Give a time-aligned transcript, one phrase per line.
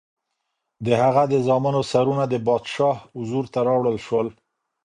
[0.85, 4.27] د هغه د زامنو سرونه د پادشاه حضور ته راوړل شول.